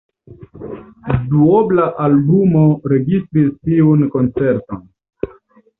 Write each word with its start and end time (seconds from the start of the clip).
Duobla 1.33 1.85
albumo 2.07 2.65
registris 2.95 3.55
tiun 3.69 4.07
koncerton. 4.17 4.87